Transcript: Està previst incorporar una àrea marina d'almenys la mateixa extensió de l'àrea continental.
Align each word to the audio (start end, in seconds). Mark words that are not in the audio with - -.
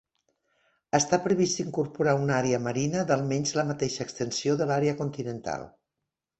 Està 0.99 1.19
previst 1.25 1.61
incorporar 1.63 2.15
una 2.23 2.35
àrea 2.39 2.61
marina 2.69 3.05
d'almenys 3.11 3.55
la 3.61 3.69
mateixa 3.75 4.03
extensió 4.09 4.59
de 4.63 4.71
l'àrea 4.73 5.01
continental. 5.05 5.71